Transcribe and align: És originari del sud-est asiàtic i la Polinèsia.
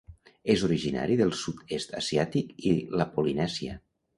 És 0.53 0.63
originari 0.67 1.17
del 1.19 1.35
sud-est 1.41 1.93
asiàtic 2.01 2.59
i 2.71 2.75
la 2.99 3.07
Polinèsia. 3.19 3.79